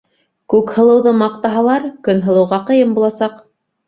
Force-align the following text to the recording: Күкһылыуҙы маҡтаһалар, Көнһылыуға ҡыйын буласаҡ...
Күкһылыуҙы 0.53 1.11
маҡтаһалар, 1.17 1.85
Көнһылыуға 2.07 2.59
ҡыйын 2.71 2.97
буласаҡ... 2.97 3.37